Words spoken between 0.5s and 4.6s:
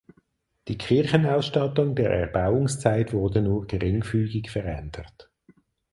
Die Kirchenausstattung der Erbauungszeit wurde nur geringfügig